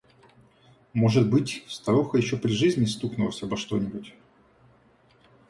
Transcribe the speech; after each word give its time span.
Может 0.93 1.29
быть, 1.29 1.63
старуха 1.67 2.17
еще 2.17 2.35
при 2.35 2.49
жизни 2.53 2.85
стукнулась 2.85 3.43
обо 3.43 3.55
что-нибудь? 3.55 4.15